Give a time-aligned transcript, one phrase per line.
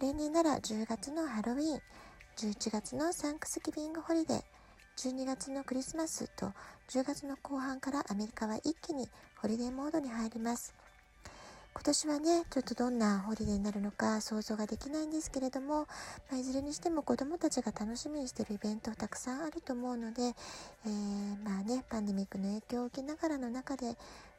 [0.00, 1.80] 例年なら10月のハロウィン、
[2.36, 4.42] 11月のサンクスギビングホリデー、
[4.96, 6.52] 12月のクリスマスと
[6.90, 9.08] 10月の後半からアメリカは一気に
[9.42, 10.72] ホリデーモードに入ります。
[11.74, 15.88] 今年はね、ちょっとどんなホリデーになるのか想像ができないんですけれども、
[16.30, 23.96] まあ、いずれにしても子供たちが楽しみにしているイベントたくさんあると思うので、えー、まあね、パンデミックの影響を受けながらの中で、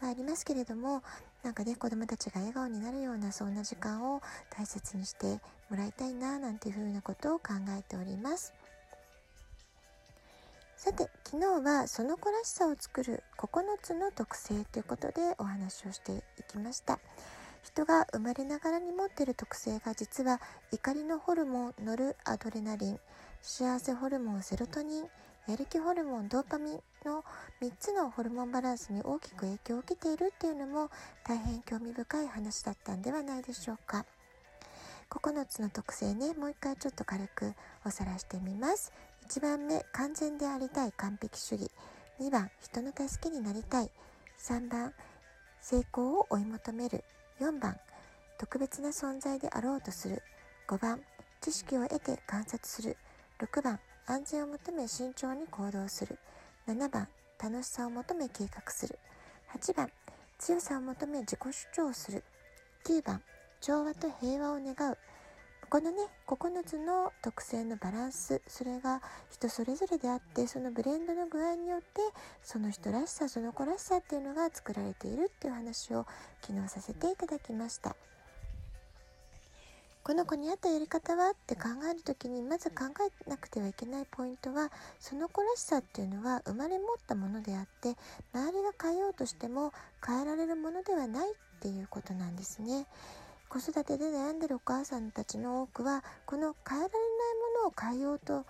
[0.00, 1.02] はありますけれども
[1.42, 8.52] なんかね子どもたちが笑顔になるようなそんな時間を大切にしてもらいたいななんていうふうなことを考えております。
[10.76, 16.98] さて昨日はその子らしさを作る9つの特性ということでお話をしていきました。
[17.62, 20.40] 人が生まれながらに持っている特性が実は
[20.72, 23.00] 怒りのホルモンノルアドレナリン
[23.42, 25.04] 幸せホルモンセロトニン
[25.46, 27.24] やる気ホルモンドーパミンの
[27.60, 30.90] 3つのホルモンバランスに大きく影響を受けているっていうのも
[31.24, 34.04] 大変興味深い話だったんではないでしょうか。
[35.10, 38.92] 9つの特性ね、もう一回ちょっと軽くおさらいしてみます。
[39.28, 41.70] 1番目、完全でありたい完璧主義。
[42.20, 43.90] 2番、人の助けになりたい。
[44.38, 44.94] 3番、
[45.60, 47.04] 成功を追い求める。
[47.40, 47.76] 4番、
[48.38, 50.22] 特別な存在であろうとする。
[50.68, 51.02] 5番、
[51.40, 52.96] 知識を得て観察する。
[53.40, 53.80] 6番、
[54.10, 56.18] 安全を求め慎重に行動する。
[56.66, 57.06] 7番、
[57.40, 58.98] 楽しさを求め計画する。
[59.54, 59.88] 8番、
[60.36, 62.24] 強さを求め自己主張する。
[62.84, 63.22] 9番、
[63.60, 64.98] 調和と平和を願う。
[65.68, 69.00] このね、9つの特性のバランス、それが
[69.30, 72.00] 人それぞれであって、そのブレンドの具合によって、
[72.42, 76.04] その人らしさ、その子らしさっていうのが作られているっていう話を
[76.42, 77.94] 昨日させていただきました。
[80.02, 82.86] この子に合ったやり方はって考える時にまず考
[83.26, 87.96] えなくてはいけないポイントはその子らしさっていうのは生まれ持ったものであって
[88.32, 89.72] 周りが変えようとしても
[90.04, 92.86] 変えられるものではないっていうことなんですね。
[93.50, 97.00] 子育てで悩んでるお母さんたちの多くはこの変えられない
[97.56, 98.44] ものを変えようと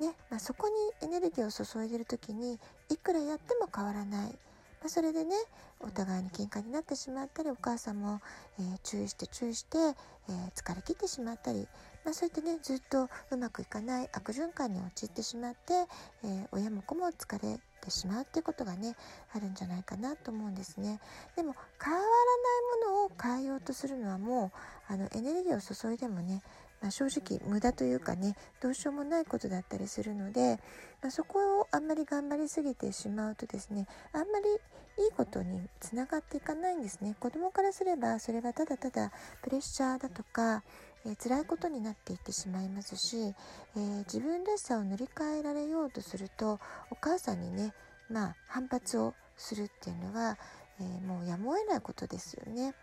[0.00, 0.74] ね、まあ、そこに
[1.06, 2.58] エネルギーを注いでる時に
[2.88, 4.38] いくらやっても変わらない
[4.80, 5.34] まあ、それでね
[5.80, 8.20] お互いに喧嘩になってしまったりお母さんも、
[8.58, 9.94] えー、注意して注意して、えー、
[10.54, 11.68] 疲れ切ってしまったり、
[12.04, 15.74] まあ、そうやってねずっとうまくいかない悪循環に陥ってしまって、
[16.24, 18.96] えー、親も子も疲れてしまうっていうことがね
[19.34, 21.00] あるんじゃないかなと思うんですね。
[21.36, 24.52] でも変わらないものを変えようとするのはも
[24.90, 26.42] うあのエネルギーを注いでもね
[26.82, 30.58] まあ、正直無駄というかねどうしようもないことだったりするので、
[31.02, 34.46] まあ、そこをあんまり頑張りすぎてしまうとですねあんまり
[34.98, 39.12] いいことにつながっていかないんですね子供からすればそれはただただ
[39.42, 40.62] プレッシャーだとか、
[41.04, 43.16] えー、辛いことになっていってしまいますし、
[43.76, 46.58] えー、自分らしさを塗り替えられようとすると
[46.90, 47.74] お母さんにね
[48.10, 50.38] まあ反発をするっていうのは、
[50.80, 52.74] えー、もうやむを得ないことですよね。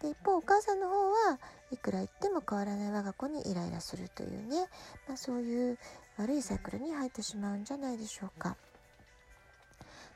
[0.00, 1.38] で一方お母さんの方は
[1.70, 4.66] いくら言っても変わらない我が子にイライラするというね、
[5.06, 5.78] まあ、そういう
[6.20, 8.56] 悪いサイクルに入ってしまうんじゃないでしょうか。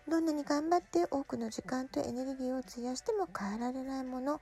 [0.06, 4.32] どんなに頑張って多くの時間とエネルギーを費やしても変えられないもの、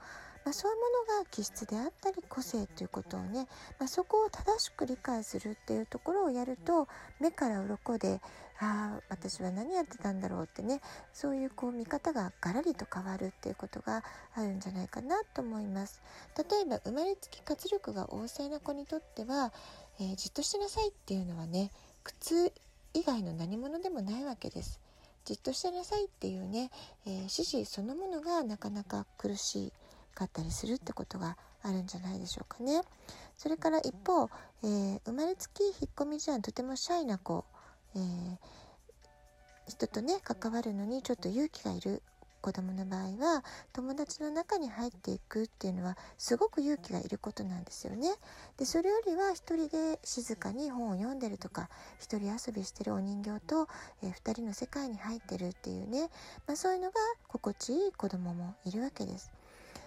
[0.44, 3.46] まあ、そういうものが気質であったり個性ということをね、
[3.78, 6.88] まあ、そこを正しく理解するっていうところをやると
[7.20, 8.20] 目から鱗で
[8.58, 10.80] ああ私は何やってたんだろうってね
[11.12, 16.00] そういうこう見方がガラリと変わるっていうことがあるんじゃないかなと思います。
[16.36, 19.52] 例えば生まれつき活力が旺盛な子にとっては、
[20.02, 21.70] えー、じっとしてなさいっていうのはね
[22.02, 22.52] 靴
[22.92, 24.80] 以外の何者でもないわけです。
[25.24, 26.70] じっとしてなさいっていうね、
[27.06, 29.72] えー、指示そのものがなかなか苦し
[30.14, 32.82] かったりするってことがあるんじゃないでしょうかね。
[33.38, 34.28] それから一方、
[34.64, 37.44] えー、生まれつき引っ込み思案とてもシャイな子、
[37.94, 38.38] えー、
[39.68, 42.02] 人とね関わるのにちょっと勇気がいる
[42.42, 48.08] 子供の場合は友達の中に入っていくっていうのはすごく勇気がいることなんですよね。
[48.58, 53.68] でそれよりは一人で静かに本を読んでるとか一人遊びしてるお人形と、
[54.02, 56.10] えー、人の世界に入ってるっていうね、
[56.46, 56.94] まあ、そういうのが
[57.28, 59.32] 心地いい子供もいるわけです。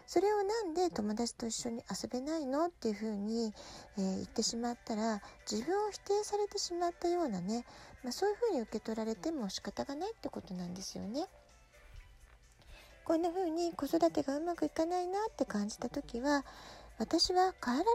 [0.07, 3.53] それをなんで友達と一緒に遊べないのっていうふうに、
[3.97, 7.65] えー、言ってしまったら自分を否定されてしまったようなね、
[8.03, 11.25] まあ、そういうふうに受け取られても仕方がないってことなんですよね。
[13.05, 16.43] こんな風に子育てがうまくいかないなって感じた時は
[16.97, 17.85] 私は変えられない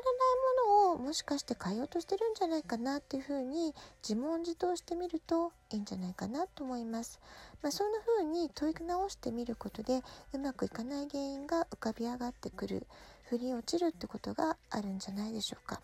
[0.66, 3.74] ものをもしかして変えようとしてるんじゃないかなっていうふうに
[4.06, 7.18] 自問自答してみるといいんじゃないかなと思います。
[7.60, 10.02] まあ、そんな風に問い直してみることで
[10.32, 12.86] うまくいかない原因が浮かび上がってくる
[13.24, 15.80] 振り落ちるってことがあるんじゃないでしょうか。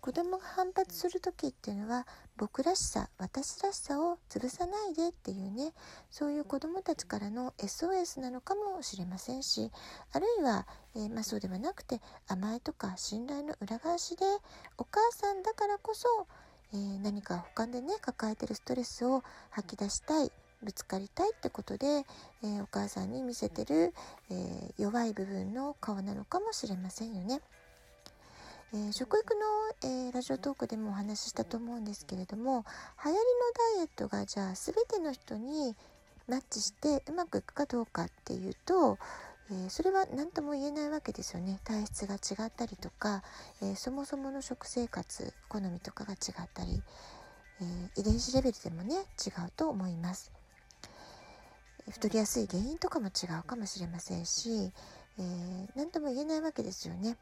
[0.00, 2.06] 子供が反発する時っていうのは
[2.38, 5.72] 僕らしさ私らしさを潰さないでっていうね
[6.10, 9.70] そういう子供たちからの SOS なのかもしれませんし
[10.12, 10.66] あるいは、
[10.96, 14.24] えー、まあ、そうではなくて甘えとか信頼の裏返しで
[14.78, 16.08] お母さんだからこそ、
[16.72, 20.32] えー、何か他でね抱えてるストレスを吐き出したい
[20.62, 23.94] ぶつかりたいってことで、えー、お母さんに見せてる、
[24.30, 27.40] え弱い部分の顔なのかもしれませんよね。
[28.72, 29.40] えー、食育の、
[29.82, 32.64] えー、ラジオトークでもお話ししたと思うんですけれども
[33.04, 33.20] 流行りの
[33.76, 35.74] ダイエットがじゃあ全ての人に
[36.28, 38.96] マッチしてうまくいくかどうかっていうと、
[39.50, 43.24] えー、それは何とも言えないわけですよね体質が違ったりとか、
[43.60, 46.80] えそもそもの食生活好みとかが違ったり、
[47.60, 50.30] え遺伝子レベルでもね違うと思います。
[51.90, 54.70] 太りやすい原因とかも違うかもしれませんし、
[55.18, 57.16] えー、何とも言えないわけですよね。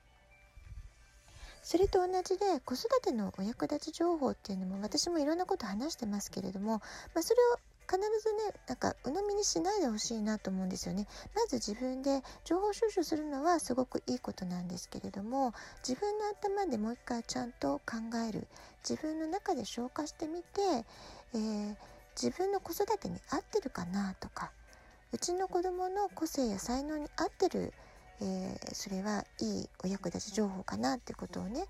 [1.63, 6.81] それと同じで子育てのお役立ち情報っていうのも私もいろんなこと話してますけれども、
[7.15, 7.59] まあ、それを
[7.91, 11.07] 必ずねなんか鵜呑みにしないでほしいなと思うんですよね。
[11.35, 15.55] まず自分で情報収集するのはすごくいいことなんですけれども
[15.87, 17.97] 自分の頭でもう一回ちゃんと考
[18.29, 18.47] える
[18.89, 20.61] 自分の中で消化してみて、
[21.35, 21.77] えー、
[22.21, 24.51] 自分の子育てに合ってるかなとか
[25.11, 27.73] うちの子どもの個性や才能に合ってる
[28.21, 31.65] えー、それはいいお役立ち情報かなってことをね、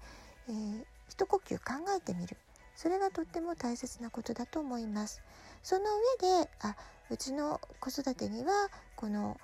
[0.48, 2.36] えー、一呼吸考えてみる
[2.74, 5.20] それがとっても大切なことだと思います
[5.62, 5.84] その
[6.22, 6.76] 上であ
[7.10, 8.52] うちの子育てには
[8.96, 9.36] この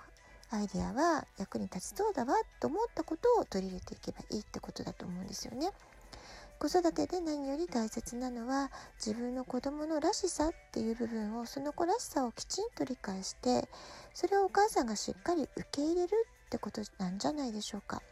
[0.51, 5.71] アイデアは役に立ちそうだわと思ったことを取り入れていけばいいってことだと思うんですよね。
[6.59, 8.71] 子育てで何より大切なのは
[9.05, 13.69] 自分の子供のらしさっていう部分をその子らしさをきちんと理解して
[14.15, 18.03] それをお母さんがしっかり受け入れるってことなんじゃないでしょうか。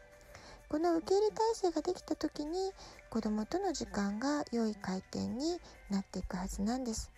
[0.69, 2.71] この受け入れ体制ができた時に
[3.09, 5.59] 子供との時間が良い回転に
[5.89, 7.11] なっていくはずなんです。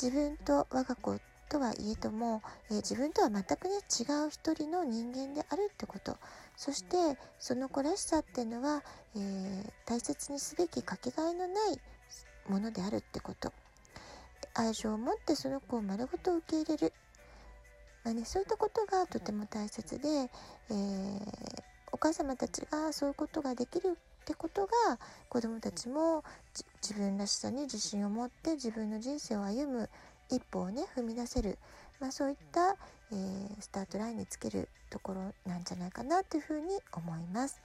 [0.00, 1.18] 自分と我が子
[1.48, 6.16] とはいえども、えー、自分とは全くね違う一人の人間であるってこと
[6.56, 6.96] そして
[7.38, 8.82] その子らしさっていうのは、
[9.16, 11.80] えー、大切にすべきかけがえのない
[12.48, 13.52] ものであるってこと
[14.54, 16.92] 愛情を持ってその子を丸ごと受け入れる
[18.08, 21.32] まあね、そういったことがとても大切で、えー、
[21.92, 24.70] お母様たちがそういうことができるってことが
[25.28, 26.24] 子どもたちも
[26.80, 29.90] 自分らしさに自信を持って自分の人生を歩む
[30.30, 31.58] 一歩をね踏み出せる、
[32.00, 32.76] まあ、そういった、
[33.12, 37.60] えー、スタートラインにつけるところなんじゃないかなというふうに思います。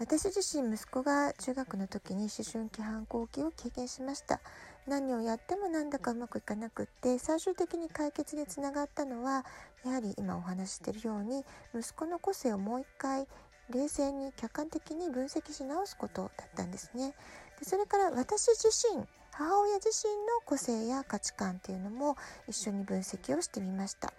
[0.00, 4.40] 私自身息子が中学の時に思春期反抗期を経験しました
[4.86, 9.44] 何をやってもなんだかうまくいかなくって最終的に解決につながったのは
[9.84, 11.44] やはり今お話ししてるように
[11.74, 13.26] 息子の個性をもう一回
[13.70, 17.14] 冷静に客観的に分析し直すことだったんですね
[17.58, 22.16] でそれから私自身母親自身の個性や価値観っていうのも
[22.48, 24.12] 一緒に分析をしてみました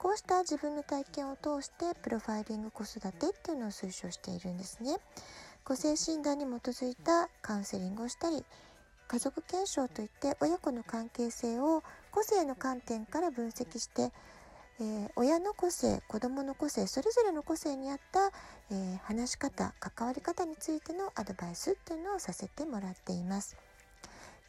[0.00, 4.96] こうした自分の体験を通してプロファイリング子育てっていうのを推奨しているんですね。
[5.62, 8.42] 個性診断に基づいたカウンセリングをしたり
[9.10, 14.12] 家族検証といって親子の関係性を個性の観点から分析して、
[14.80, 18.28] えー、親の個性子どもの個性それぞれの個性に合った、
[18.70, 23.56] えー、話し方関わり方についてのアドバイスっていうのをさせてもらっています。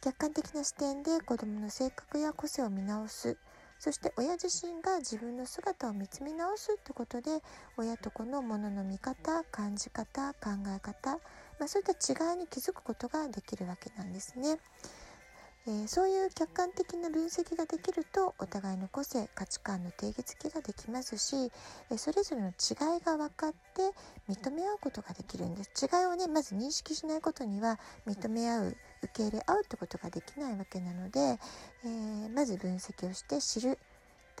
[0.00, 3.36] 客観的な視点で子どもの性格や個性を見直す
[3.78, 7.40] そして親自身が自分の姿を見つめ直すってことで
[7.76, 11.18] 親と子のものの見方感じ方考え方、
[11.58, 14.58] まあ、そういった違いに気づくことができるわけなんですね。
[15.64, 21.36] えー、そういう客観的な分析ができるとお互いの個性価値観の定義づけができますし、
[21.88, 23.82] えー、それぞれの違いが分かって
[24.28, 27.78] 認め合うことができるんです違いをねまず認識しないことには
[28.08, 33.78] 認め合う受け入れ合うってことができないわけなので、えー、まず分析をして知る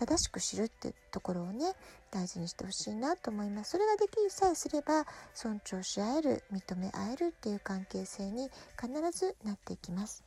[0.02, 1.64] 正しく知るってところをね
[2.10, 3.70] 大事にしてほしいなと思います。
[3.70, 10.24] それができさえすれば尊重し合える認め合えるっていう関係性に必ずなっていきます。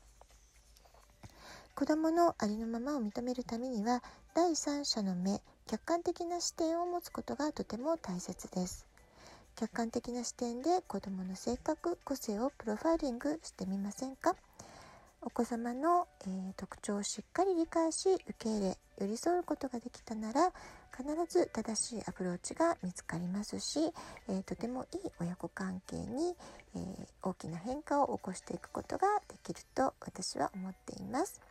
[1.75, 4.01] 子供のありのままを認めるためには
[4.33, 8.85] 第三者の目客観的な視点を持つことがとても大切です。
[9.57, 14.37] 客観的な視点で子供の性格個性をプロファイリングしてみませんか？
[15.25, 20.51] お子様の、えー、特徴をしっかり理解し受け入れ寄り添うことができたなら
[20.95, 23.79] 必ず正しいアプローチが見つかりますし、
[24.29, 26.35] えー、とてもいい親子関係に、
[26.75, 31.41] えー、大きな変化を起こしていくことができると私は思っています。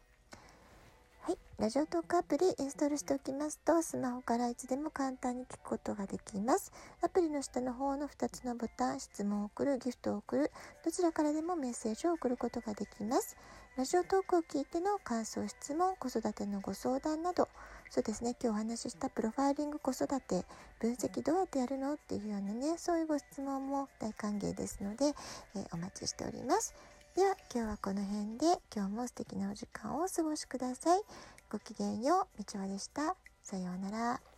[1.26, 6.70] はい、ラジオトークアプリインストールしておきますとスマホからいつでも簡単に聞くことができます。
[7.02, 10.52] アプリの下の方の2つのボタン質問を送るギフトを送る
[10.84, 13.36] どちらからでもメッセージを送ることができます。
[13.76, 17.48] ラジオトークを聞いての感想質問子育てのご相談など
[17.90, 20.44] そうですね今日お話ししたプロファイリング子育て
[20.78, 25.06] 分析どうやってやるのっていうようなねそういうご質問も大歓迎ですので、
[25.56, 26.74] えー、お待ちしております
[27.16, 31.00] では今日はこの辺で今日も素敵なお時間をお過ごしください。
[31.48, 33.14] ごきげんよう、みちわでした。
[33.44, 34.33] さようなら。